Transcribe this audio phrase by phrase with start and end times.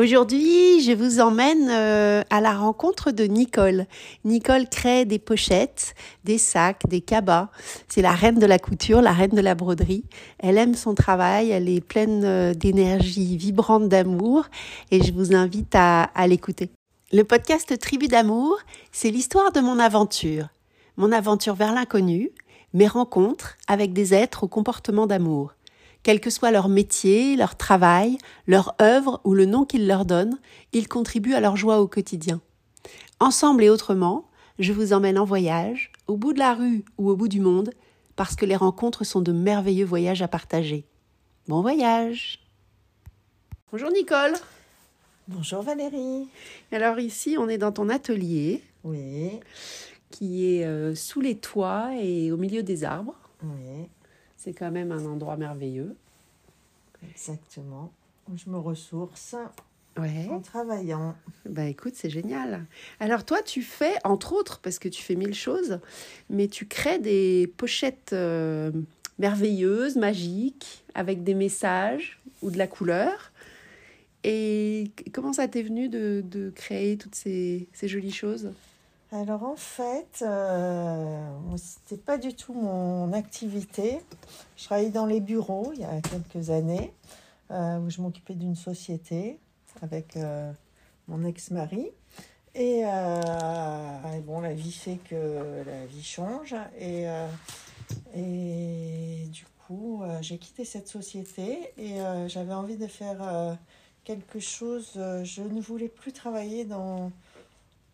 [0.00, 3.84] Aujourd'hui, je vous emmène euh, à la rencontre de Nicole.
[4.24, 7.50] Nicole crée des pochettes, des sacs, des cabas.
[7.86, 10.04] C'est la reine de la couture, la reine de la broderie.
[10.38, 14.46] Elle aime son travail, elle est pleine euh, d'énergie, vibrante d'amour
[14.90, 16.70] et je vous invite à, à l'écouter.
[17.12, 18.56] Le podcast Tribu d'amour,
[18.92, 20.46] c'est l'histoire de mon aventure.
[20.96, 22.30] Mon aventure vers l'inconnu,
[22.72, 25.52] mes rencontres avec des êtres au comportement d'amour.
[26.02, 30.38] Quel que soit leur métier, leur travail, leur œuvre ou le nom qu'ils leur donnent,
[30.72, 32.40] ils contribuent à leur joie au quotidien.
[33.18, 34.24] Ensemble et autrement,
[34.58, 37.70] je vous emmène en voyage, au bout de la rue ou au bout du monde,
[38.16, 40.86] parce que les rencontres sont de merveilleux voyages à partager.
[41.48, 42.40] Bon voyage
[43.72, 44.32] Bonjour Nicole
[45.28, 46.28] Bonjour Valérie.
[46.72, 48.62] Alors ici, on est dans ton atelier.
[48.82, 49.38] Oui.
[50.10, 53.14] Qui est euh, sous les toits et au milieu des arbres.
[53.44, 53.86] Oui.
[54.42, 55.94] C'est quand même un endroit merveilleux.
[57.10, 57.92] Exactement.
[58.34, 59.36] Je me ressource
[59.98, 60.28] ouais.
[60.30, 61.14] en travaillant.
[61.44, 62.64] Bah écoute, c'est génial.
[63.00, 65.78] Alors toi, tu fais, entre autres, parce que tu fais mille choses,
[66.30, 68.72] mais tu crées des pochettes euh,
[69.18, 73.32] merveilleuses, magiques, avec des messages ou de la couleur.
[74.24, 78.54] Et comment ça t'est venu de, de, créer toutes ces, ces jolies choses?
[79.12, 83.98] Alors en fait, euh, c'était pas du tout mon activité.
[84.56, 86.92] Je travaillais dans les bureaux il y a quelques années
[87.50, 89.40] euh, où je m'occupais d'une société
[89.82, 90.52] avec euh,
[91.08, 91.90] mon ex-mari.
[92.54, 96.54] Et, euh, et, bon, la vie fait que la vie change.
[96.78, 97.06] Et,
[98.14, 103.56] et du coup, j'ai quitté cette société et j'avais envie de faire
[104.02, 104.92] quelque chose.
[104.94, 107.12] je ne voulais plus travailler dans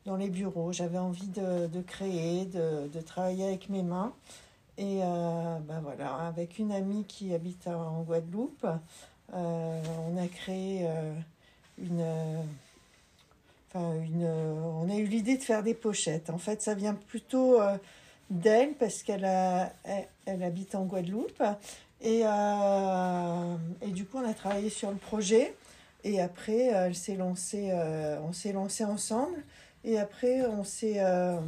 [0.06, 0.72] dans les bureaux.
[0.72, 4.14] J'avais envie de, de créer, de, de, travailler avec mes mains.
[4.78, 8.66] Et euh, ben voilà, avec une amie qui habite en Guadeloupe,
[9.34, 11.12] euh, on a créé euh,
[11.78, 12.04] une,
[13.68, 14.26] enfin une.
[14.26, 16.30] On a eu l'idée de faire des pochettes.
[16.30, 17.58] En fait, ça vient plutôt
[18.30, 21.42] d'elle parce qu'elle elle, elle, habite en Guadeloupe.
[22.02, 25.54] Et, et du coup, on a travaillé sur le projet.
[26.04, 27.72] Et après, elle s'est lancée,
[28.22, 29.42] on s'est lancé ensemble.
[29.86, 31.40] Et après, on s'est, euh,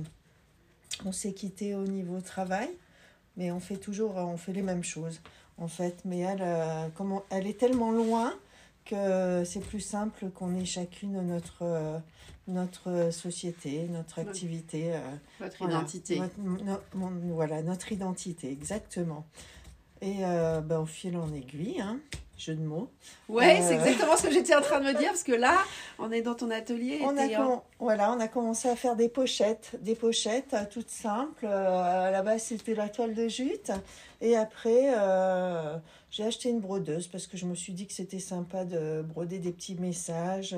[1.05, 2.71] on s'est quitté au niveau travail,
[3.37, 5.21] mais on fait toujours, on fait les mêmes choses,
[5.59, 6.01] en fait.
[6.05, 8.33] Mais elle, euh, comment, elle est tellement loin
[8.87, 11.99] que c'est plus simple qu'on ait chacune notre, euh,
[12.47, 14.95] notre société, notre activité.
[14.95, 15.01] Euh,
[15.39, 16.21] voilà, identité.
[16.21, 19.27] Notre, no, mon, voilà, notre identité, exactement.
[20.01, 21.99] Et euh, ben, au fil en aiguille, hein,
[22.39, 22.91] jeu de mots.
[23.29, 23.65] Ouais, euh...
[23.67, 25.59] c'est exactement ce que j'étais en train de me dire, parce que là,
[25.99, 27.01] on est dans ton atelier.
[27.03, 27.65] On a, en...
[27.79, 31.45] voilà, on a commencé à faire des pochettes, des pochettes euh, toutes simples.
[31.45, 33.73] Euh, là-bas, c'était la toile de jute.
[34.21, 35.77] Et après, euh,
[36.11, 39.39] j'ai acheté une brodeuse parce que je me suis dit que c'était sympa de broder
[39.39, 40.57] des petits messages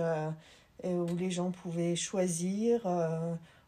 [0.83, 2.87] où les gens pouvaient choisir.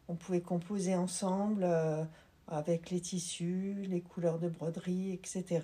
[0.07, 1.67] on pouvait composer ensemble
[2.47, 5.61] avec les tissus, les couleurs de broderie, etc.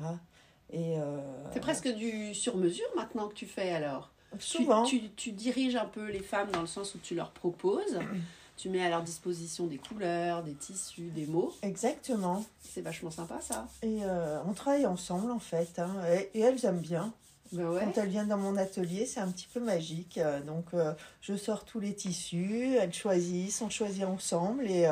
[0.73, 1.19] Euh...
[1.53, 4.83] C'est presque du sur-mesure maintenant que tu fais alors Souvent.
[4.83, 7.99] Tu, tu, tu, diriges un peu les femmes dans le sens où tu leur proposes,
[8.57, 11.53] tu mets à leur disposition des couleurs, des tissus, des mots.
[11.63, 12.45] Exactement.
[12.61, 13.67] C'est vachement sympa ça.
[13.81, 17.11] Et euh, on travaille ensemble en fait, hein, et, et, elles aiment bien.
[17.51, 17.81] Ben ouais.
[17.83, 20.19] Quand elles viennent dans mon atelier, c'est un petit peu magique.
[20.19, 24.87] Euh, donc euh, je sors tous les tissus, elles choisissent, on choisit ensemble et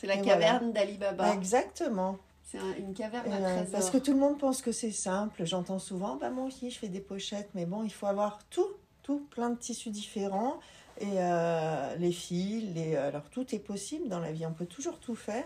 [0.00, 0.86] c'est la caverne voilà.
[0.86, 1.32] d'Ali Baba.
[1.34, 2.18] Exactement.
[2.50, 3.72] C'est un, une caverne à euh, trésor.
[3.72, 5.44] Parce que tout le monde pense que c'est simple.
[5.44, 8.68] J'entends souvent, bah moi aussi je fais des pochettes, mais bon, il faut avoir tout,
[9.02, 10.58] tout, plein de tissus différents.
[11.00, 12.96] Et euh, les fils, les...
[12.96, 15.44] alors tout est possible dans la vie, on peut toujours tout faire,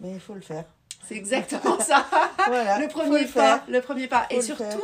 [0.00, 0.64] mais il faut le faire.
[1.06, 2.06] C'est exactement ça.
[2.46, 3.58] voilà, le premier le pas.
[3.58, 3.64] faire.
[3.68, 4.26] Le premier pas.
[4.30, 4.78] Faut Et surtout, faire.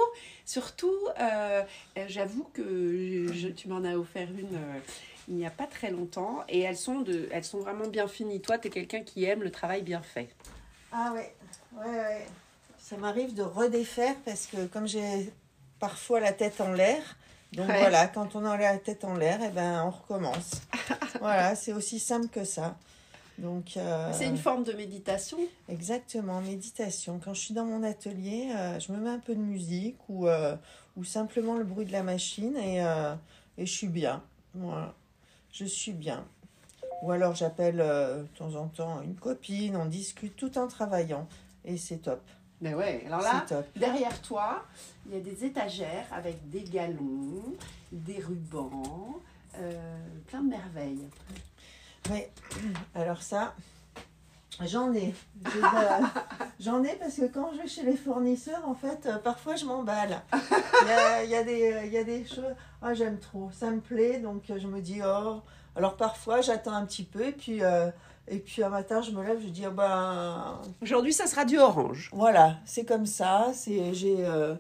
[0.44, 1.62] surtout, euh,
[2.08, 4.56] j'avoue que je, tu m'en as offert une.
[4.56, 4.78] Euh,
[5.28, 8.41] il n'y a pas très longtemps et elles sont, de, elles sont vraiment bien finies.
[8.41, 10.28] Toi, tu es quelqu'un qui aime le travail bien fait.
[10.93, 11.34] Ah ouais,
[11.77, 12.27] ouais, ouais.
[12.78, 15.33] Ça m'arrive de redéfaire parce que comme j'ai
[15.78, 17.03] parfois la tête en l'air,
[17.53, 17.78] donc ouais.
[17.78, 20.62] voilà, quand on a la tête en l'air, eh ben on recommence.
[21.20, 22.76] voilà, c'est aussi simple que ça.
[23.38, 25.38] Donc euh, c'est une forme de méditation.
[25.69, 27.20] Exactement, méditation.
[27.25, 30.29] Quand je suis dans mon atelier, euh, je me mets un peu de musique ou
[30.29, 30.56] euh,
[30.97, 32.81] ou simplement le bruit de la machine et
[33.59, 34.23] et je suis bien.
[34.55, 34.94] Voilà
[35.53, 36.25] je suis bien.
[37.02, 41.26] Ou alors j'appelle euh, de temps en temps une copine, on discute tout en travaillant
[41.64, 42.23] et c'est top.
[42.61, 44.64] Ben ouais, alors là, derrière toi,
[45.06, 47.56] il y a des étagères avec des galons,
[47.91, 49.19] des rubans,
[49.56, 49.73] euh,
[50.26, 51.08] plein de merveilles.
[52.11, 52.23] Oui,
[52.94, 53.55] alors ça,
[54.62, 55.14] J'en ai.
[56.61, 59.64] J'en ai parce que quand je vais chez les fournisseurs, en fait, euh, parfois je
[59.64, 60.20] m'emballe.
[60.82, 62.55] Il y a, il y a des, il y a des choses.
[62.82, 65.41] Ah, j'aime trop, ça me plaît, donc je me dis, oh.
[65.76, 67.90] Alors parfois j'attends un petit peu, et puis, euh,
[68.28, 71.58] et puis un matin je me lève, je dis, ah ben, Aujourd'hui, ça sera du
[71.58, 72.11] orange.
[72.12, 73.49] voilà, c'est comme ça.
[73.55, 74.55] C'est, j'ai, euh,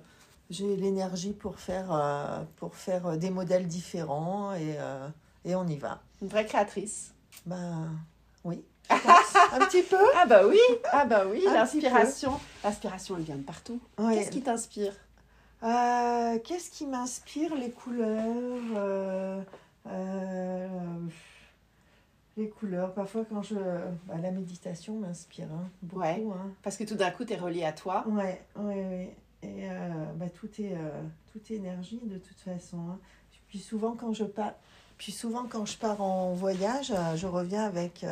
[0.50, 5.08] j'ai l'énergie pour faire, euh, pour faire des modèles différents et, euh,
[5.44, 6.00] et on y va.
[6.22, 7.12] Une vraie créatrice.
[7.46, 7.88] Ben,
[8.44, 9.96] oui, un petit peu.
[10.16, 10.58] Ah bah oui,
[10.92, 12.32] ah bah oui, l'inspiration.
[12.64, 13.80] L'inspiration, elle vient de partout.
[13.98, 14.16] Ouais.
[14.16, 14.92] Qu'est-ce qui t'inspire?
[15.62, 19.44] Euh, Qu'est-ce qui m'inspire Les couleurs.
[19.86, 20.68] Euh,
[22.36, 22.92] les couleurs.
[22.94, 23.54] Parfois, quand je.
[24.06, 26.00] bah, la méditation m'inspire hein, beaucoup.
[26.02, 26.24] Ouais.
[26.32, 26.50] hein.
[26.62, 28.04] Parce que tout d'un coup, tu es relié à toi.
[28.08, 29.16] Ouais, ouais, ouais.
[29.42, 32.78] Et euh, bah, tout, est, euh, tout est énergie de toute façon.
[32.90, 32.98] hein.
[33.48, 34.52] Puis souvent quand je pars,
[34.96, 38.06] puis souvent quand je pars en voyage, je reviens avec,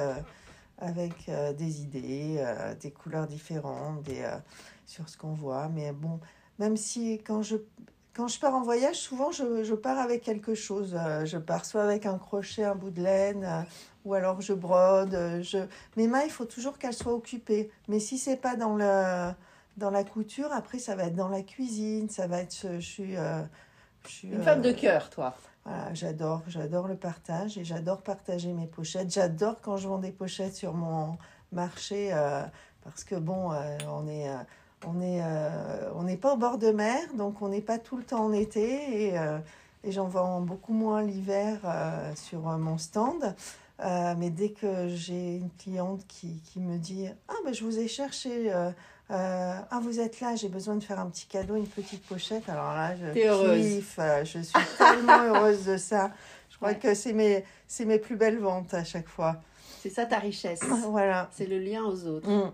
[0.78, 2.44] avec des idées,
[2.80, 4.28] des couleurs différentes, des,
[4.84, 5.68] sur ce qu'on voit.
[5.68, 6.18] Mais bon,
[6.58, 7.54] même si quand je,
[8.18, 10.96] quand je pars en voyage, souvent je, je pars avec quelque chose.
[10.98, 13.62] Euh, je pars soit avec un crochet, un bout de laine, euh,
[14.04, 15.14] ou alors je brode.
[15.14, 15.58] euh, Je...
[15.96, 17.70] Mes mains, il faut toujours qu'elles soient occupées.
[17.86, 19.32] Mais si c'est pas dans le
[19.76, 23.16] dans la couture, après ça va être dans la cuisine, ça va être je suis
[23.16, 23.42] euh,
[24.06, 25.36] je suis, Une euh, femme de cœur, toi.
[25.64, 29.12] voilà, j'adore, j'adore le partage et j'adore partager mes pochettes.
[29.12, 31.18] J'adore quand je vends des pochettes sur mon
[31.52, 32.42] marché euh,
[32.82, 33.52] parce que bon,
[33.88, 34.28] on est,
[34.86, 38.04] on euh, on n'est pas au bord de mer, donc on n'est pas tout le
[38.04, 39.38] temps en été et, euh,
[39.84, 43.34] et j'en vends beaucoup moins l'hiver euh, sur mon stand.
[44.18, 47.86] Mais dès que j'ai une cliente qui, qui me dit Ah, ben je vous ai
[47.86, 48.52] cherché,
[49.08, 52.48] ah, vous êtes là, j'ai besoin de faire un petit cadeau, une petite pochette.
[52.48, 56.10] Alors là, je kiffe, je suis tellement heureuse de ça.
[56.50, 56.78] Je crois Ouais.
[56.78, 57.44] que c'est mes,
[57.86, 59.36] mes plus belles ventes à chaque fois.
[59.80, 60.58] C'est ça ta richesse.
[60.88, 61.28] Voilà.
[61.32, 62.28] C'est le lien aux autres.
[62.28, 62.50] Mm.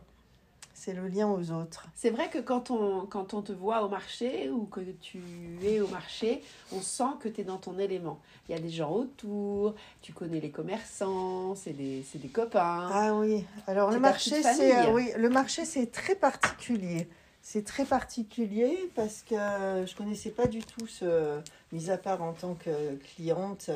[0.75, 1.87] C'est le lien aux autres.
[1.95, 5.21] C'est vrai que quand on, quand on te voit au marché ou que tu
[5.63, 6.43] es au marché,
[6.73, 8.19] on sent que tu es dans ton élément.
[8.49, 12.89] Il y a des gens autour, tu connais les commerçants, c'est des, des copains.
[12.93, 13.45] Ah oui.
[13.67, 17.09] Alors le marché, c'est euh, oui, le marché, c'est très particulier.
[17.41, 21.39] C'est très particulier parce que je connaissais pas du tout ce,
[21.73, 23.71] mis à part en tant que cliente,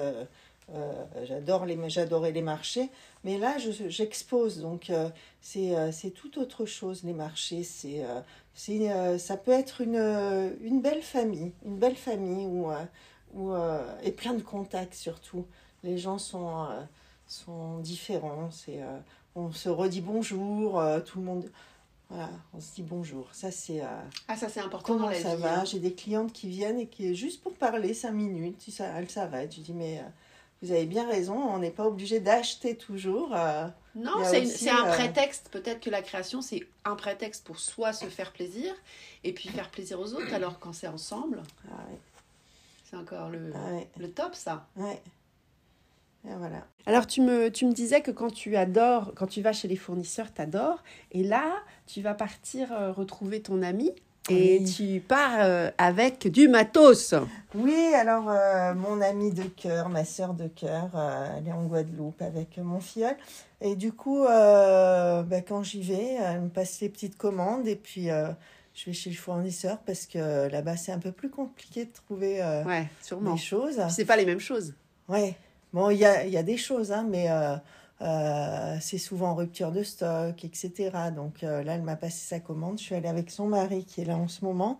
[0.74, 2.90] euh, j'adore les, j'adorais les marchés,
[3.24, 5.08] mais là je- j'expose donc euh,
[5.40, 7.62] c'est euh, tout autre chose les marchés.
[7.62, 8.20] C'est euh,
[8.68, 9.96] euh, ça peut être une
[10.62, 12.66] une belle famille, une belle famille où
[13.34, 13.52] où
[14.02, 15.46] et plein de contacts surtout.
[15.84, 16.66] Les gens sont
[17.26, 18.50] sont différents.
[18.50, 18.80] C'est
[19.34, 21.50] on se redit bonjour, tout le monde.
[22.10, 23.28] Voilà, on se dit bonjour.
[23.32, 23.82] Ça, c'est.
[23.82, 23.86] euh,
[24.28, 25.42] Ah, ça c'est important dans la ça vie.
[25.42, 25.60] va?
[25.60, 25.64] hein.
[25.66, 29.54] J'ai des clientes qui viennent et qui, juste pour parler cinq minutes, ça, elles s'arrêtent.
[29.54, 30.02] Je dis, mais euh,
[30.62, 33.34] vous avez bien raison, on n'est pas obligé d'acheter toujours.
[33.34, 35.48] euh, Non, c'est une- aussi, c'est un euh, prétexte.
[35.50, 38.74] Peut-être que la création, c'est un prétexte pour soi se faire plaisir
[39.24, 40.32] et puis faire plaisir aux autres.
[40.34, 41.98] Alors quand c'est ensemble, ah ouais,
[42.90, 44.66] c'est encore le, ah ouais, le top, ça.
[44.76, 45.00] ouais.
[46.28, 46.66] Et voilà.
[46.86, 49.76] Alors tu me, tu me disais que quand tu adores, quand tu vas chez les
[49.76, 50.82] fournisseurs, tu adores.
[51.12, 51.54] Et là,
[51.86, 53.92] tu vas partir euh, retrouver ton ami.
[54.30, 54.72] Et Oui.
[54.72, 57.14] tu pars euh, avec du matos.
[57.54, 61.64] Oui, alors euh, mon amie de cœur, ma sœur de cœur, euh, elle est en
[61.64, 63.16] Guadeloupe avec mon filleul.
[63.60, 67.76] Et du coup, euh, bah, quand j'y vais, elle me passe les petites commandes et
[67.76, 68.08] puis
[68.74, 72.40] je vais chez le fournisseur parce que là-bas, c'est un peu plus compliqué de trouver
[72.66, 73.32] Ouais, sûrement.
[73.34, 73.80] des choses.
[73.88, 74.74] C'est pas les mêmes choses.
[75.08, 75.34] Ouais,
[75.72, 77.28] bon, il y a, y a des choses, hein, mais
[78.02, 80.90] euh, c'est souvent en rupture de stock, etc.
[81.14, 82.78] Donc euh, là, elle m'a passé sa commande.
[82.78, 84.78] Je suis allée avec son mari qui est là en ce moment.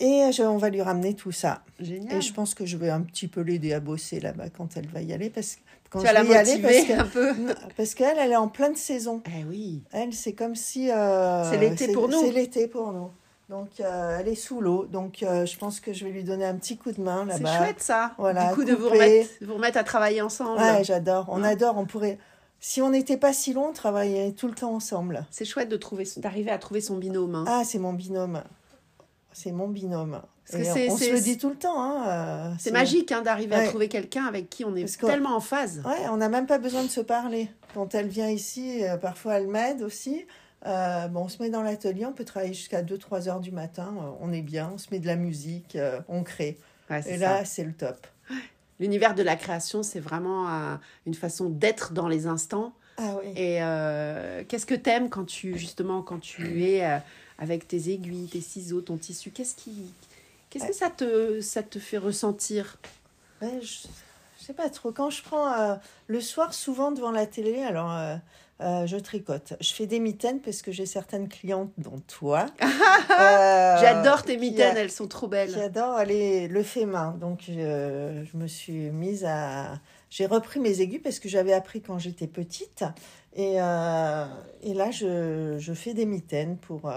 [0.00, 1.62] Et euh, je- on va lui ramener tout ça.
[1.80, 2.16] Génial.
[2.16, 4.88] Et je pense que je vais un petit peu l'aider à bosser là-bas quand elle
[4.88, 5.30] va y aller.
[5.30, 7.32] Parce que quand tu je vas la y aller, parce que- un peu.
[7.76, 9.22] Parce qu'elle, elle est en pleine saison.
[9.26, 9.82] Eh oui.
[9.92, 10.90] Elle, c'est comme si...
[10.90, 12.20] euh, C'est l'été pour nous.
[12.20, 13.10] C'est l'été pour nous.
[13.50, 14.86] Donc, euh, elle est sous l'eau.
[14.86, 17.42] Donc, euh, je pense que je vais lui donner un petit coup de main C'est
[17.42, 17.58] là-bas.
[17.58, 18.12] chouette ça.
[18.18, 20.58] Voilà, du coup, de vous remettre, vous remettre à travailler ensemble.
[20.60, 21.26] Ouais, j'adore.
[21.28, 21.76] On adore.
[21.76, 22.18] On pourrait...
[22.60, 25.26] Si on n'était pas si long, on travaillerait tout le temps ensemble.
[25.30, 27.34] C'est chouette de trouver, d'arriver à trouver son binôme.
[27.34, 27.44] hein.
[27.46, 28.42] Ah, c'est mon binôme.
[29.32, 30.22] C'est mon binôme.
[30.50, 31.82] Parce que on se le dit tout le temps.
[31.82, 35.36] Hein, euh, c'est magique hein, d'arriver à trouver quelqu'un avec qui on est Parce tellement
[35.36, 35.82] en phase.
[35.84, 37.50] Ouais, on n'a même pas besoin de se parler.
[37.74, 40.26] Quand elle vient ici, euh, parfois elle m'aide aussi.
[40.66, 43.94] Euh, bon, on se met dans l'atelier, on peut travailler jusqu'à 2-3 heures du matin.
[44.20, 46.58] on est bien, on se met de la musique, euh, on crée.
[46.90, 48.06] Ouais, Et là, c'est le top.
[48.80, 50.76] L'univers de la création, c'est vraiment euh,
[51.06, 52.74] une façon d'être dans les instants.
[52.96, 53.30] Ah oui.
[53.36, 56.98] Et euh, qu'est-ce que t'aimes quand tu justement quand tu es euh,
[57.38, 59.30] avec tes aiguilles, tes ciseaux, ton tissu?
[59.30, 59.92] Qu'est-ce qui
[60.50, 62.78] qu'est-ce que ça te ça te fait ressentir?
[63.42, 63.88] Ouais, je-
[64.44, 64.92] Je sais pas trop.
[64.92, 65.74] Quand je prends euh,
[66.06, 68.14] le soir, souvent devant la télé, alors euh,
[68.60, 69.54] euh, je tricote.
[69.58, 72.44] Je fais des mitaines parce que j'ai certaines clientes, dont toi.
[73.08, 75.58] J'adore tes mitaines, a- elles sont trop belles.
[75.58, 77.12] adore aller le fait main.
[77.18, 79.80] Donc, je me suis mise à.
[80.10, 82.84] J'ai repris mes aigus parce que j'avais appris quand j'étais petite.
[83.34, 86.92] Et, et là, je, je fais des mitaines pour.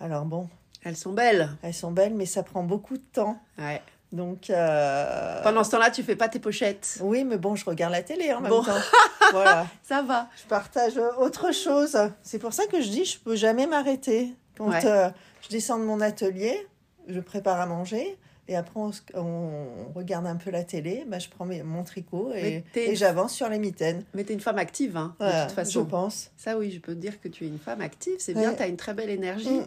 [0.00, 0.48] alors, bon,
[0.82, 1.48] Elles sont belles.
[1.62, 3.38] elles sont belles, mais ça prend beaucoup de temps.
[3.56, 3.80] Ouais.
[4.16, 4.50] Donc.
[4.50, 6.98] euh, Pendant ce temps-là, tu fais pas tes pochettes.
[7.02, 8.62] Oui, mais bon, je regarde la télé en même Bon.
[8.62, 8.72] temps.
[9.32, 9.66] voilà.
[9.82, 10.28] Ça va.
[10.42, 11.96] Je partage autre chose.
[12.22, 14.32] C'est pour ça que je dis, je peux jamais m'arrêter.
[14.56, 14.84] Quand Ouais.
[14.86, 15.10] euh,
[15.42, 16.66] je descends de mon atelier,
[17.08, 18.16] je prépare à manger.
[18.48, 18.78] Et après,
[19.14, 21.04] on, regarde un peu la télé.
[21.08, 22.62] Bah, je prends mes- mon tricot et,
[22.94, 24.04] j'avance sur les mitaines.
[24.14, 25.84] Mais t'es une femme active, hein, de toute je façon.
[25.84, 26.30] pense.
[26.36, 28.14] Ça, oui, je peux te dire que tu es une femme active.
[28.20, 28.40] C'est Ouais.
[28.42, 29.58] bien, t'as une très belle énergie.
[29.60, 29.66] Mm.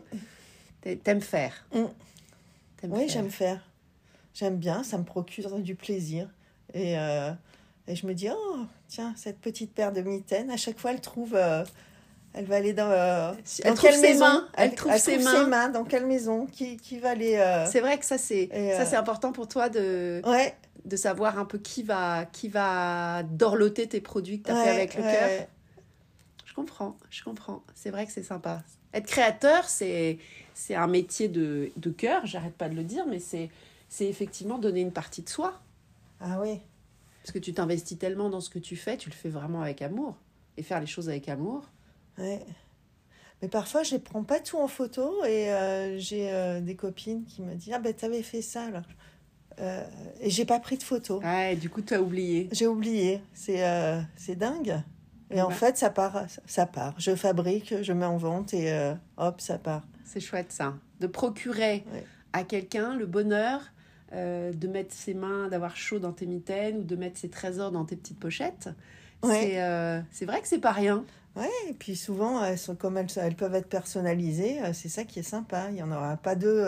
[0.81, 1.65] T'a- T'aimes faire.
[1.73, 1.83] Mm.
[2.87, 3.59] Oui, j'aime faire.
[4.33, 6.29] J'aime bien, ça me procure du plaisir.
[6.73, 7.31] Et, euh,
[7.87, 8.57] et je me dis, oh,
[8.87, 11.35] tiens, cette petite paire de mitaines, à chaque fois, elle trouve.
[11.35, 11.63] euh,
[12.33, 12.89] elle va aller dans.
[12.91, 13.33] euh,
[13.63, 15.69] Elle dans trouve quelle ses maison mains, elle trouve ses mains.
[15.69, 17.35] Dans quelle maison Qui, qui va aller.
[17.37, 20.55] euh, C'est vrai que ça, c'est ça, c'est important pour toi de, Ouais,
[20.85, 24.69] de savoir un peu qui va, qui va dorloter tes produits que tu as fait
[24.69, 25.11] avec le ouais.
[25.11, 25.47] cœur.
[26.45, 27.63] Je comprends, je comprends.
[27.73, 28.61] C'est vrai que c'est sympa.
[28.93, 30.19] Être créateur, c'est
[30.53, 33.49] c'est un métier de, de cœur, j'arrête pas de le dire, mais c'est
[33.89, 35.59] c'est effectivement donner une partie de soi.
[36.21, 36.59] Ah oui.
[37.23, 39.81] Parce que tu t'investis tellement dans ce que tu fais, tu le fais vraiment avec
[39.81, 40.15] amour.
[40.57, 41.63] Et faire les choses avec amour.
[42.17, 42.45] Ouais.
[43.41, 47.23] Mais parfois, je ne prends pas tout en photo et euh, j'ai euh, des copines
[47.25, 48.83] qui me disent Ah ben, t'avais fait ça alors.
[49.59, 49.85] Euh,
[50.21, 51.19] et j'ai pas pris de photo.
[51.21, 52.49] Ouais, du coup, tu as oublié.
[52.51, 53.21] J'ai oublié.
[53.33, 54.81] C'est euh, c'est dingue.
[55.31, 55.53] Et en Ouais.
[55.53, 56.95] fait, ça part, ça part.
[56.97, 59.83] Je fabrique, je mets en vente et hop, ça part.
[60.03, 60.73] C'est chouette ça.
[60.99, 62.03] De procurer Ouais.
[62.33, 63.61] à quelqu'un le bonheur
[64.13, 67.71] euh, de mettre ses mains, d'avoir chaud dans tes mitaines ou de mettre ses trésors
[67.71, 68.69] dans tes petites pochettes.
[69.23, 69.41] Ouais.
[69.41, 71.03] C'est euh, c'est vrai que c'est pas rien.
[71.69, 75.19] Et puis souvent, elles sont, comme elles, elles peuvent être personnalisées, euh, c'est ça qui
[75.19, 75.67] est sympa.
[75.69, 76.65] Il n'y en aura pas deux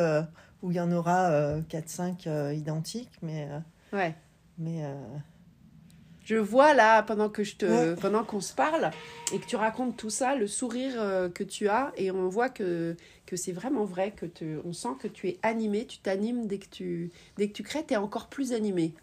[0.61, 3.49] où il y en aura 4-5 identiques, mais,
[3.91, 4.15] Ouais.
[4.57, 4.83] mais
[6.31, 7.95] Je vois là, pendant que je te, Ouais.
[7.99, 8.89] pendant qu'on se parle
[9.33, 12.47] et que tu racontes tout ça, le sourire euh, que tu as et on voit
[12.47, 12.95] que,
[13.25, 16.57] que c'est vraiment vrai, que te, on sent que tu es animé, tu t'animes dès
[16.57, 18.93] que tu, dès que tu crées, tu es encore plus animé.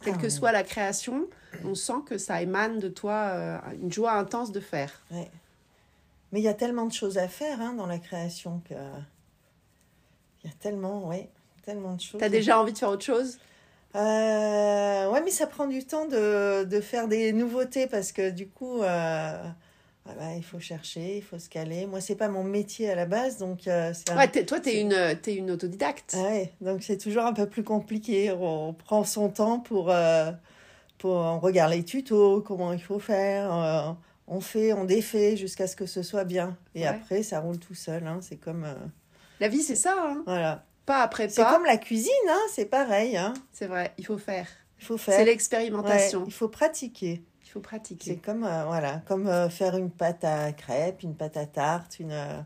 [0.00, 0.30] Quelle Ah que ouais.
[0.30, 1.26] soit la création,
[1.64, 5.02] on sent que ça émane de toi euh, une joie intense de faire.
[5.10, 5.28] Ouais.
[6.30, 8.74] Mais il y a tellement de choses à faire hein, dans la création que.
[10.44, 11.30] Il y a tellement, ouais,
[11.64, 12.20] tellement de choses.
[12.20, 13.38] T'as déjà envie de faire autre chose?
[13.96, 18.48] Euh, ouais, mais ça prend du temps de, de faire des nouveautés parce que du
[18.48, 19.42] coup, euh,
[20.04, 21.86] voilà, il faut chercher, il faut se caler.
[21.86, 25.18] Moi, c'est pas mon métier à la base, donc euh, un- Ouais, toi, t'es une,
[25.22, 26.14] t'es une autodidacte.
[26.16, 28.30] Ah ouais, donc c'est toujours un peu plus compliqué.
[28.32, 30.30] On prend son temps pour, euh,
[30.98, 33.96] pour on regarde les tutos, comment il faut faire.
[34.28, 36.56] on fait, on défait jusqu'à ce que ce soit bien.
[36.74, 36.86] Et Ouais.
[36.88, 38.06] après, ça roule tout seul.
[38.06, 38.66] hein, c'est comme,
[39.40, 39.94] La vie, c'est ça.
[39.98, 40.22] hein.
[40.26, 40.64] voilà.
[40.86, 41.52] Pas après C'est pas.
[41.52, 43.16] comme la cuisine, hein, c'est pareil.
[43.16, 43.34] Hein.
[43.52, 44.46] C'est vrai, il faut faire.
[44.78, 45.18] Il faut C'est faire.
[45.18, 46.24] Ouais, l'expérimentation.
[46.26, 47.22] il faut pratiquer.
[47.44, 48.16] Il faut C'est pratiquer.
[48.18, 51.98] comme, euh, voilà, comme euh, faire une pâte à crêpes, une pâte à tarte.
[52.00, 52.38] Une, euh,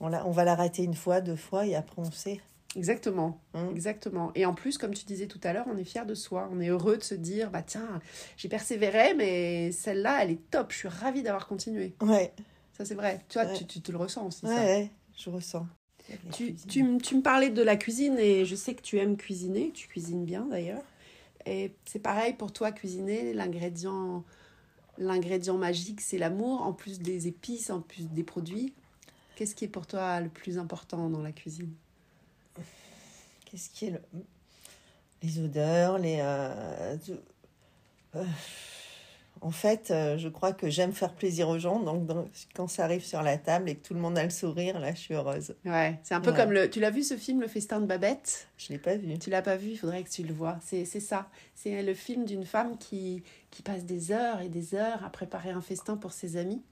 [0.00, 2.40] on, la- on va la rater une fois, deux fois, et après on sait.
[2.76, 3.40] Exactement.
[3.54, 3.68] hein.
[3.70, 4.32] Exactement.
[4.34, 6.48] Et en plus, comme tu disais tout à l'heure, on est fier de soi.
[6.52, 8.00] On est heureux de se dire, bah tiens,
[8.36, 10.72] j'ai persévéré, mais celle-là, elle est top.
[10.72, 11.94] Je suis ravie d'avoir continué.
[12.02, 12.32] Ouais,
[12.76, 13.20] Ça, c'est vrai.
[13.28, 13.54] Tu vois, Ouais.
[13.56, 14.44] tu, tu te le ressens aussi.
[14.44, 14.60] ouais, ça.
[14.60, 15.66] ouais, je ressens.
[16.32, 19.70] Tu, tu, me parlais de la cuisine et je sais que tu aimes cuisiner.
[19.72, 20.82] Tu cuisines bien d'ailleurs.
[21.46, 24.24] Et c'est pareil pour toi, cuisiner, l'ingrédient,
[24.98, 28.72] l'ingrédient magique, c'est l'amour, en plus des épices, en plus des produits.
[29.36, 31.72] Qu'est-ce qui est pour toi le plus important dans la cuisine?
[33.44, 34.00] Qu'est-ce qui est le...
[35.22, 36.18] Les odeurs, les...
[36.20, 36.96] euh,
[38.14, 38.24] euh,
[39.44, 41.78] En fait, euh, je crois que j'aime faire plaisir aux gens.
[41.78, 42.08] Donc,
[42.54, 44.94] quand ça arrive sur la table et que tout le monde a le sourire, là,
[44.94, 45.54] je suis heureuse.
[45.66, 46.36] Ouais, c'est un peu Ouais.
[46.36, 46.70] comme le.
[46.70, 48.48] Tu l'as vu ce film, Le Festin de Babette?
[48.56, 49.18] Je ne l'ai pas vu.
[49.18, 50.58] Tu l'as pas vu, il faudrait que tu le vois.
[50.64, 51.28] C'est c'est ça.
[51.54, 55.50] C'est le film d'une femme qui, qui passe des heures et des heures à préparer
[55.50, 56.62] un festin pour ses amis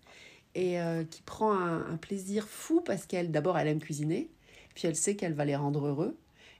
[0.54, 4.30] et euh, qui prend un, un plaisir fou parce qu'elle, d'abord, elle aime cuisiner,
[4.74, 6.16] puis elle sait qu'elle va les rendre heureux.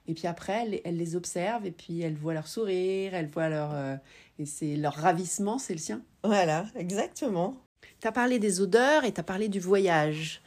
[0.09, 3.49] Et puis après, elle, elle les observe et puis elle voit leur sourire, elle voit
[3.49, 3.73] leur.
[3.73, 3.97] euh,
[4.39, 6.03] et c'est leur ravissement, c'est le sien.
[6.25, 7.57] Voilà, exactement.
[8.01, 10.41] Tu as parlé des odeurs et tu as parlé du voyage.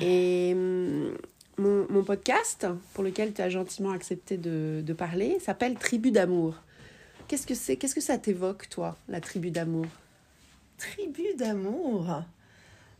[0.00, 1.16] Et hum,
[1.58, 6.54] mon, mon podcast, pour lequel tu as gentiment accepté de, de parler, s'appelle Tribu d'amour.
[7.28, 9.86] Qu'est-ce que c'est Qu'est-ce que ça t'évoque, toi, la tribu d'amour?
[10.78, 12.22] Tribu d'amour?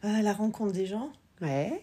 [0.05, 1.13] Euh, la rencontre des gens?
[1.41, 1.83] Ouais.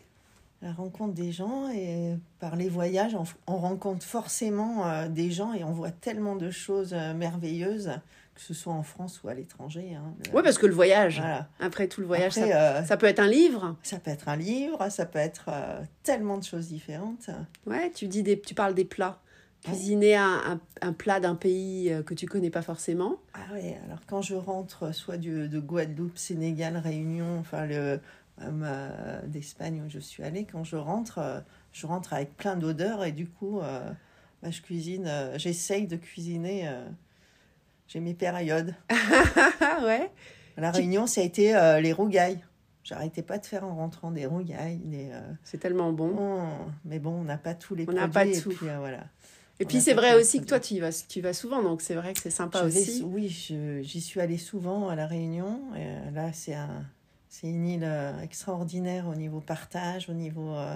[0.61, 5.53] La rencontre des gens et par les voyages, on, on rencontre forcément euh, des gens
[5.53, 7.91] et on voit tellement de choses euh, merveilleuses,
[8.35, 9.95] que ce soit en France ou à l'étranger.
[9.95, 10.13] Hein.
[10.33, 11.47] Oui, parce que le voyage, Voilà.
[11.61, 13.77] après tout le voyage, Après, ça, euh, ça peut être un livre.
[13.83, 15.49] ça peut être un livre, ça peut être
[16.03, 17.29] tellement de choses différentes.
[17.65, 19.19] Ouais, tu dis des, tu parles des plats.
[19.61, 23.17] Cuisiner un, un, un plat d'un pays que tu connais pas forcément.
[23.33, 27.99] Ah oui, alors quand je rentre soit du, de Guadeloupe, Sénégal, Réunion, enfin le
[29.25, 31.39] d'Espagne où je suis allée, quand je rentre, euh,
[31.71, 33.91] je rentre avec plein d'odeurs et du coup, euh,
[34.41, 36.67] bah, je cuisine, euh, j'essaye de cuisiner.
[36.67, 36.85] euh,
[37.87, 38.75] j'ai mes périodes.
[39.61, 40.11] Ah ouais.
[40.57, 42.39] À la Réunion, ça a été euh, les rougailles.
[42.83, 44.77] J'arrêtais pas de faire en rentrant des rougailles.
[44.77, 46.15] Des, euh, C'est tellement bon.
[46.19, 48.13] oh, mais bon, on n'a pas tous les On n'a produits.
[48.31, 48.49] pas et tout.
[48.49, 49.03] puis, euh, voilà.
[49.59, 51.33] Et On puis c'est pas vrai aussi que toi tu y vas, tu y vas
[51.33, 53.03] souvent, donc c'est vrai que c'est sympa Je vais- aussi.
[53.03, 53.27] oui,
[53.83, 55.59] j'y suis allée souvent à La Réunion.
[55.75, 56.85] Et euh, là, c'est un,
[57.29, 60.75] c'est une île euh, extraordinaire au niveau partage, au niveau euh,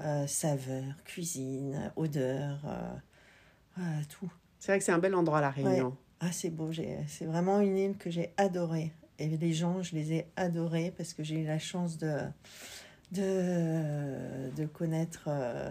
[0.00, 2.58] euh, saveur, cuisine, odeur,
[3.78, 4.30] euh, tout.
[4.58, 5.96] C'est vrai que c'est un bel endroit la Réunion.
[6.20, 6.72] Ah, c'est beau.
[6.72, 8.92] j'ai- C'est vraiment une île que j'ai adorée.
[9.18, 12.18] Et les gens, je les ai adorés parce que j'ai eu la chance de,
[13.12, 15.28] de, de connaître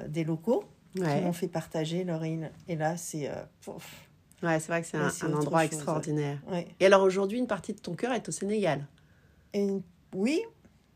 [0.07, 0.63] des locaux
[0.95, 2.51] qui m'ont fait partager leur île.
[2.67, 3.29] Et là, c'est...
[3.29, 3.33] euh,
[4.43, 6.37] Ouais, c'est vrai que c'est un, endroit chose, extraordinaire.
[6.51, 6.67] ouais.
[6.79, 8.85] Et alors aujourd'hui, une partie de ton cœur est au Sénégal.
[9.53, 9.67] Et
[10.13, 10.41] oui,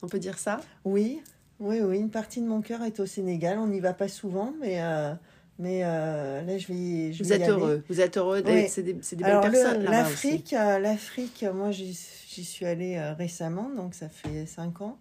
[0.03, 0.59] On peut dire ça?
[0.85, 1.21] Oui,
[1.59, 3.57] oui, oui, une partie de mon cœur est au Sénégal.
[3.57, 5.13] On n'y va pas souvent, mais, euh,
[5.57, 7.51] mais euh, là, je vais, je Vous vais y êtes aller.
[7.61, 7.83] heureux.
[7.89, 8.43] Vous êtes heureux.
[8.45, 8.67] Oui.
[8.69, 13.95] C'est des, des belles le- personnes l'Afrique, euh, l'Afrique, moi, j'y suis allée récemment, donc
[13.95, 14.99] ça fait cinq ans.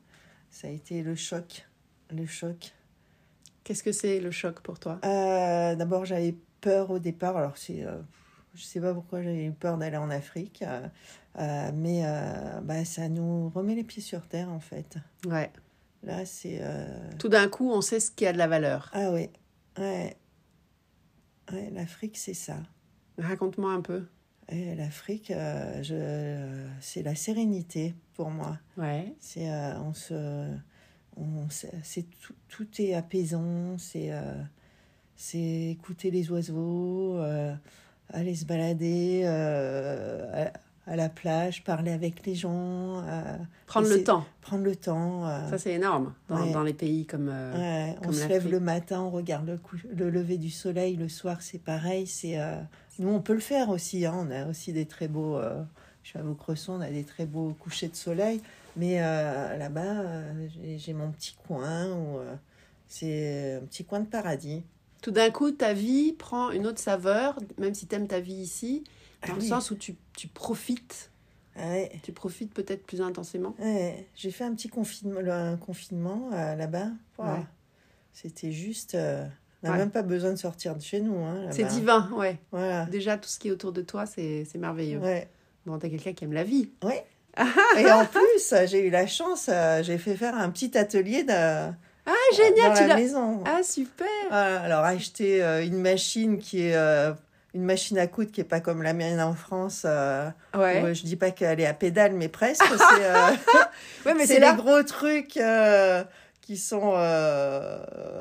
[0.50, 1.66] Ça a été le choc,
[2.11, 2.73] le choc.
[3.64, 4.99] Qu'est-ce que c'est le choc pour toi?
[5.04, 7.37] Euh, D'abord, j'avais peur au départ.
[7.37, 7.85] Alors, c'est,
[8.54, 10.64] je sais pas pourquoi j'avais eu peur d'aller en Afrique,
[11.38, 14.97] euh, mais euh, bah, ça nous remet les pieds sur terre, en fait.
[15.26, 15.50] Ouais.
[16.02, 16.59] Là, c'est.
[16.61, 18.90] euh, Tout d'un coup, on sait ce qui a de la valeur.
[18.93, 19.28] Ah oui,
[19.78, 20.16] ouais.
[21.52, 22.57] Ouais, l'Afrique, c'est ça.
[23.19, 24.07] Raconte-moi un peu.
[24.50, 25.33] L'Afrique,
[25.83, 26.66] je...
[26.81, 28.59] c'est la sérénité pour moi.
[28.76, 29.12] Ouais.
[29.19, 29.50] C'est,
[29.81, 30.49] on se,
[31.16, 33.76] on, c'est tout, tout est apaisant.
[33.78, 34.12] C'est,
[35.16, 37.19] c'est écouter les oiseaux,
[38.11, 39.23] aller se balader
[40.87, 43.23] à, la plage, parler avec les gens, euh,
[43.66, 44.25] Prendre le temps.
[44.41, 45.26] prendre le temps.
[45.26, 46.52] euh, Ça, c'est énorme dans, Ouais.
[46.52, 47.28] dans les pays comme.
[47.30, 47.54] euh,
[47.91, 50.97] Ouais, on comme se lève le matin, on regarde le, cou- le lever du soleil,
[50.97, 52.06] le soir c'est pareil.
[52.06, 52.39] C'est
[52.99, 54.06] nous on peut le faire aussi.
[54.06, 55.39] hein, on a aussi des très beaux.
[56.02, 58.41] je suis à Vaucresson, on a des très beaux couchers de soleil.
[58.76, 59.00] Mais
[59.58, 60.02] là-bas,
[60.78, 62.19] j'ai- mon petit coin où
[62.89, 64.63] c'est un petit coin de paradis.
[65.02, 68.34] Tout d'un coup, ta vie prend une autre saveur, même si tu aimes ta vie
[68.34, 68.84] ici,
[69.26, 69.49] dans Ah le oui.
[69.49, 71.10] sens où tu, tu profites.
[71.58, 73.54] Ouais, Tu profites peut-être plus intensément.
[73.58, 74.06] ouais.
[74.15, 76.89] J'ai fait un petit confinement, un confinement euh, là-bas.
[77.19, 77.45] Ouais.
[78.12, 78.95] C'était juste.
[78.95, 79.25] euh,
[79.62, 79.78] on n'a Ouais.
[79.78, 81.17] même pas besoin de sortir de chez nous.
[81.25, 82.39] Hein, C'est divin, ouais.
[82.52, 82.84] Voilà.
[82.86, 84.99] Déjà, tout ce qui est autour de toi, c'est merveilleux.
[84.99, 85.28] Ouais.
[85.65, 86.71] Bon, t'es quelqu'un qui aime la vie.
[86.84, 86.93] Oui.
[87.78, 91.32] Et en plus, j'ai eu la chance, euh, j'ai fait faire un petit atelier de,
[91.32, 93.43] Ah, génial, dans tu la maison.
[93.47, 94.06] Ah, super.
[94.28, 97.12] Voilà, alors acheter euh, une machine qui est euh,
[97.54, 99.82] une machine à coudre qui est pas comme la mienne en France.
[99.87, 100.82] euh, Ouais.
[100.82, 102.63] où, je dis pas qu'elle est à pédale, mais presque.
[102.65, 103.30] c'est euh,
[104.06, 104.52] Ouais, mais c'est c'est les là.
[104.54, 106.04] gros trucs euh,
[106.43, 107.78] qui sont euh,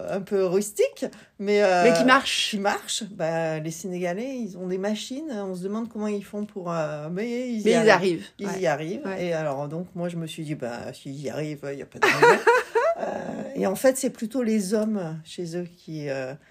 [0.10, 1.06] un peu rustiques,
[1.38, 2.50] mais Mais qui marche.
[2.52, 3.04] qui marchent.
[3.12, 5.30] Bah, les Sénégalais, ils ont des machines.
[5.32, 6.74] On se demande comment ils font pour.
[7.12, 8.26] mais ils y ils arrivent.
[8.40, 8.60] Ils Ouais.
[8.62, 9.08] y arrivent.
[9.20, 11.86] Et alors, donc, moi, je me suis dit, bah, s'ils y arrivent, il n'y a
[11.86, 12.06] pas de.
[12.98, 16.08] Euh, et en fait, c'est plutôt les hommes chez eux qui,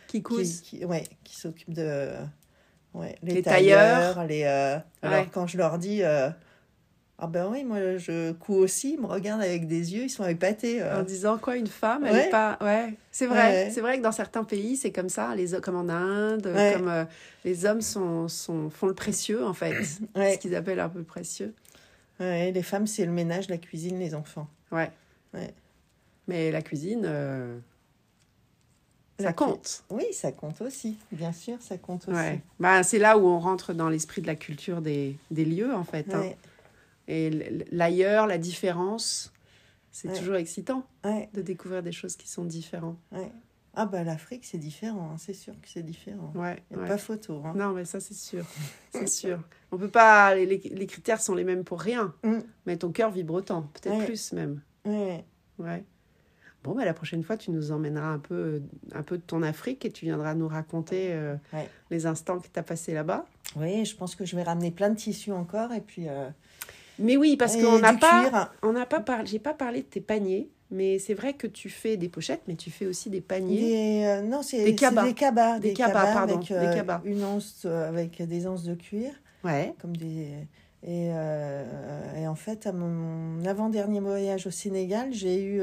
[0.09, 2.11] Qui qui, ouais, qui s'occupent de.
[2.95, 4.15] Ouais, les, Les tailleurs.
[4.15, 4.27] tailleurs.
[4.27, 5.29] les, euh, alors, Ouais.
[5.33, 6.31] quand je leur dis, euh,
[7.19, 10.27] ah ben oui, moi, je couds aussi, ils me regardent avec des yeux, ils sont
[10.27, 10.81] épatés.
[10.83, 11.01] euh.
[11.01, 12.27] En disant quoi, une femme, elle Ouais.
[12.27, 12.57] est pas.
[12.61, 13.65] Ouais, c'est vrai.
[13.67, 13.71] Ouais.
[13.73, 15.35] C'est vrai que dans certains pays, c'est comme ça.
[15.35, 16.75] Les, comme en Inde, Ouais.
[16.77, 17.05] comme euh,
[17.45, 19.75] les hommes sont, sont, font le précieux, en fait.
[20.15, 21.53] Ce qu'ils appellent un peu précieux.
[22.21, 24.47] Ouais, les femmes, c'est le ménage, la cuisine, les enfants.
[24.71, 24.91] Ouais.
[25.35, 25.53] Ouais.
[26.29, 27.59] Mais la cuisine, euh,
[29.21, 29.85] ça compte.
[29.91, 32.17] Oui, ça compte aussi, bien sûr, ça compte aussi.
[32.17, 32.41] Ouais.
[32.59, 35.85] Bah, c'est là où on rentre dans l'esprit de la culture des, des lieux, en
[35.85, 36.13] fait.
[36.15, 36.31] hein.
[37.07, 37.31] Et
[37.71, 39.33] l'ailleurs, la différence,
[39.91, 40.19] c'est Ouais.
[40.19, 42.99] toujours excitant de découvrir des choses qui sont différentes.
[43.77, 46.33] Ah bah l'Afrique, c'est différent, hein, c'est sûr que c'est différent.
[46.37, 47.43] Ouais, Il a pas photo.
[47.45, 47.55] Hein.
[47.57, 48.47] Non, mais ça, c'est sûr.
[48.93, 49.41] C'est sûr.
[49.73, 50.33] On peut pas.
[50.37, 52.15] Les, les- critères sont les mêmes pour rien.
[52.23, 52.39] Mm.
[52.67, 53.63] Mais ton cœur vibre autant.
[53.75, 54.61] Peut-être plus même.
[54.85, 55.25] Ouais.
[55.59, 55.83] Ouais.
[56.65, 58.63] Bon, bah, la prochaine fois, tu nous emmèneras un peu,
[58.95, 61.69] un peu de ton Afrique et tu viendras nous raconter euh, Ouais.
[61.91, 63.27] les instants que tu as passés là-bas.
[63.57, 66.09] Oui, je pense que je vais ramener plein de tissus encore et puis.
[66.09, 66.29] euh,
[66.99, 68.51] Mais oui, parce qu'on n'a pas.
[68.63, 69.27] On n'a pas parlé.
[69.27, 70.49] J'ai pas parlé de tes paniers.
[70.71, 73.61] Mais c'est vrai que tu fais des pochettes, mais tu fais aussi des paniers.
[73.61, 75.05] Des, euh, non, c'est Des cabas.
[75.05, 75.59] des cabas.
[75.61, 77.01] Des cabas, pardon, avec, des euh, cabas.
[77.05, 79.13] une anse euh, avec des anses de cuir,
[79.45, 79.75] Ouais.
[79.81, 80.31] comme des.
[80.83, 81.65] Et, euh,
[82.23, 85.63] et en fait, à mon avant-dernier voyage au Sénégal, j'ai eu.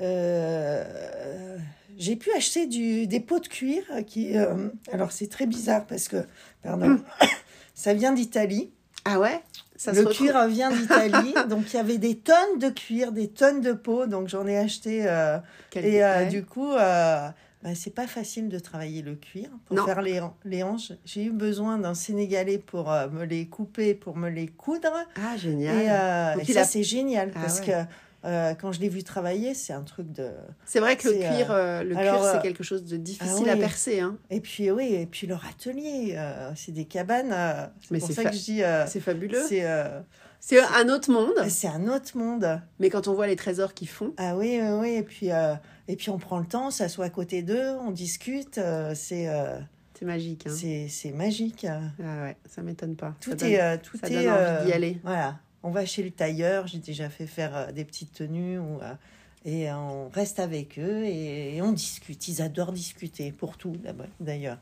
[0.00, 1.56] Euh,
[1.96, 4.36] j'ai pu acheter du, des pots de cuir qui.
[4.36, 6.24] euh, alors, c'est très bizarre parce que.
[6.62, 6.98] Pardon.
[7.74, 8.70] ça vient d'Italie.
[9.04, 9.40] Ah ouais?
[9.76, 11.34] Ça le se cuir vient d'Italie.
[11.48, 14.06] donc, il y avait des tonnes de cuir, des tonnes de peaux.
[14.06, 15.06] Donc, j'en ai acheté.
[15.06, 15.38] euh,
[15.76, 17.34] et euh, du coup, bah,
[17.74, 19.84] c'est pas facile de travailler le cuir pour Non.
[19.86, 20.92] faire les, les hanches.
[21.04, 24.92] J'ai eu besoin d'un Sénégalais pour euh, me les couper, pour me les coudre.
[25.16, 25.76] Ah, génial.
[25.76, 27.66] Et, euh, et ça, a- c'est génial Ah parce ouais.
[27.66, 27.72] que
[28.24, 30.30] euh, quand je l'ai vu travailler, c'est un truc de.
[30.64, 33.46] C'est vrai que le cuir, euh, le alors, cuir, c'est euh, quelque chose de difficile
[33.48, 34.00] ah à percer.
[34.00, 34.16] Hein.
[34.30, 37.32] Et puis, oui, et puis leur atelier, euh, c'est des cabanes.
[37.32, 38.62] euh, c'est Mais pour c'est ça fa- que je dis.
[38.62, 39.42] euh, C'est fabuleux.
[39.48, 40.00] c'est euh,
[40.40, 41.34] C'est un autre monde.
[41.48, 42.60] c'est un autre monde.
[42.78, 44.88] Mais quand on voit les trésors qu'ils font, Ah oui, oui, oui.
[44.94, 45.54] Et puis, euh,
[45.88, 48.58] et puis on prend le temps, on s'assoit à côté d'eux, on discute.
[48.58, 49.58] euh, c'est euh,
[49.98, 50.46] c'est magique.
[50.48, 50.52] Hein.
[50.56, 51.66] c'est c'est magique.
[51.68, 51.80] Ah
[52.24, 53.14] ouais, ça m'étonne pas.
[53.20, 54.10] Tout ça donne, est, euh, tout ça est.
[54.10, 54.98] donne envie euh, d'y aller.
[55.04, 56.68] Voilà, on va chez le tailleur.
[56.68, 58.94] J'ai déjà fait faire euh, des petites tenues ou, euh,
[59.44, 62.28] et on reste avec eux et, et on discute.
[62.28, 63.76] Ils adorent discuter pour tout
[64.20, 64.58] d'ailleurs.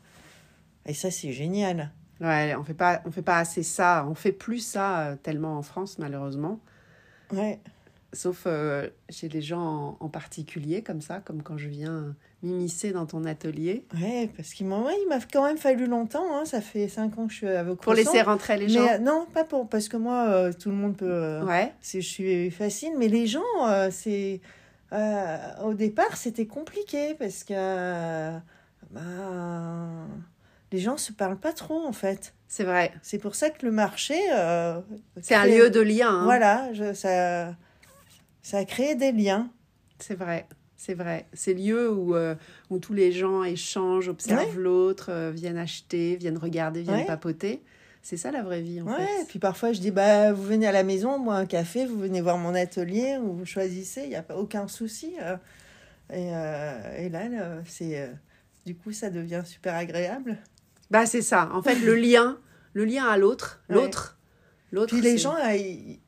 [0.87, 1.91] Et ça c'est génial.
[2.19, 4.05] Ouais, on fait pas, on fait pas assez ça.
[4.09, 6.59] On fait plus ça euh, tellement en France, malheureusement.
[7.31, 7.59] Ouais.
[8.13, 12.91] Sauf euh, chez les gens en, en particulier, comme ça, comme quand je viens m'immiscer
[12.91, 13.85] dans ton atelier.
[13.99, 16.25] Ouais, parce qu'il m'a ouais, il m'a quand même fallu longtemps.
[16.37, 16.45] hein.
[16.45, 18.81] Ça fait cinq ans que je suis avec Pour laisser rentrer les gens.
[18.83, 21.39] Mais euh, non, pas pour parce que moi euh, tout le monde peut.
[21.41, 23.41] Ouais, je suis facile, mais les gens,
[23.91, 24.41] c'est
[25.63, 27.53] au départ c'était compliqué parce que
[28.91, 30.07] ben,
[30.71, 32.33] les gens se parlent pas trop en fait.
[32.47, 32.91] c'est vrai.
[33.01, 34.79] C'est pour ça que le marché, euh,
[35.21, 36.09] C'est un lieu de lien.
[36.09, 36.23] hein.
[36.25, 37.55] Voilà, je- ça,
[38.43, 39.49] ça a créé des liens.
[39.99, 40.45] C'est vrai.
[40.75, 41.25] C'est vrai.
[41.33, 42.35] C'est le lieu où, euh,
[42.69, 47.05] où tous les gens échangent, observent l'autre, euh, viennent acheter, viennent regarder, viennent Ouais.
[47.05, 47.63] papoter.
[48.01, 50.67] C'est ça la vraie vie, en Ouais, et puis parfois je dis bah vous venez
[50.67, 54.09] à la maison, moi un café, vous venez voir mon atelier ou vous choisissez, il
[54.09, 55.13] n'y a pas aucun souci.
[55.21, 55.37] euh.
[56.11, 58.11] Et, et là, là, c'est
[58.65, 60.37] du coup ça devient super agréable.
[60.91, 61.49] Bah, c'est ça.
[61.53, 62.37] En fait, le lien,
[62.73, 64.17] le lien à l'autre, l'autre,
[64.73, 64.93] l'autre.
[64.93, 65.99] Puis les gens, ils,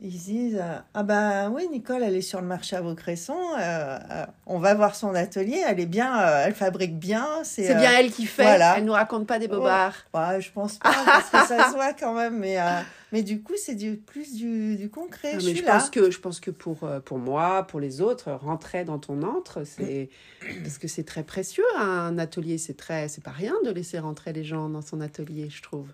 [0.00, 3.38] ils se disent euh, Ah ben oui, Nicole, elle est sur le marché à Vaucresson,
[3.58, 7.26] euh, euh, on va voir son atelier, elle est bien, euh, elle fabrique bien.
[7.44, 8.42] C'est euh, bien elle qui fait.
[8.42, 8.74] voilà.
[8.76, 9.94] Elle nous raconte pas des bobards.
[10.14, 12.80] ouais, je pense pas, parce que ça se voit quand même, mais, euh,
[13.12, 15.32] mais du coup, c'est du, plus du, du concret.
[15.34, 15.78] Ah, je suis je là.
[15.78, 19.64] pense que je pense que pour pour moi, pour les autres, rentrer dans ton antre,
[19.64, 20.10] c'est
[20.62, 22.58] parce que c'est très précieux un atelier.
[22.58, 25.88] C'est très, c'est pas rien de laisser rentrer les gens dans son atelier, je trouve.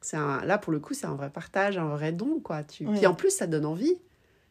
[0.00, 2.62] C'est un, là pour le coup, c'est un vrai partage, un vrai don, quoi.
[2.64, 2.96] Tu, Ouais.
[2.96, 3.96] puis en plus, ça donne envie.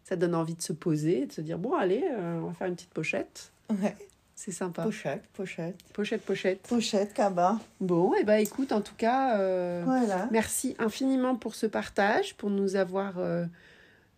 [0.03, 2.67] Ça donne envie de se poser, de se dire bon, allez, euh, on va faire
[2.67, 3.51] une petite pochette.
[3.69, 3.95] Ouais,
[4.35, 4.81] C'est sympa.
[4.83, 5.75] pochette, pochette.
[5.93, 6.62] Pochette, pochette.
[6.67, 7.57] Pochette, cabas.
[7.79, 9.38] Bon, et ben écoute, en tout cas.
[9.39, 10.27] euh, Voilà.
[10.31, 13.45] Merci infiniment pour ce partage, pour nous avoir euh,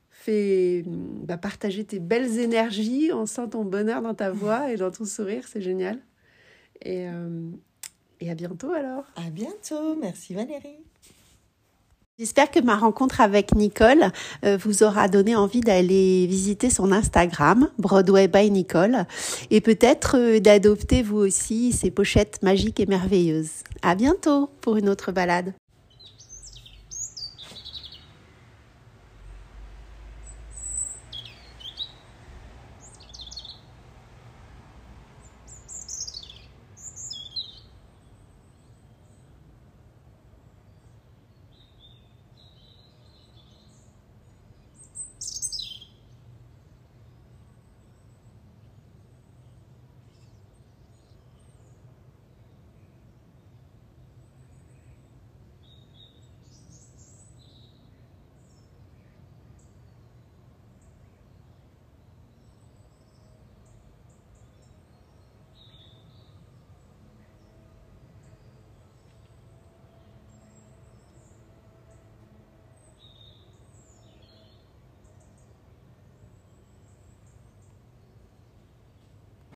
[0.09, 3.11] fait bah, partager tes belles énergies.
[3.13, 5.99] On sent ton bonheur dans ta voix et dans ton sourire, c'est génial.
[6.83, 7.05] Et,
[8.21, 9.03] et à bientôt alors.
[9.15, 9.95] À bientôt.
[9.95, 10.77] Merci Valérie.
[12.21, 14.11] J'espère que ma rencontre avec Nicole
[14.45, 19.07] euh, vous aura donné envie d'aller visiter son Instagram, Broadway by Nicole,
[19.49, 23.63] et peut-être euh, d'adopter vous aussi ces pochettes magiques et merveilleuses.
[23.81, 25.55] À bientôt pour une autre balade.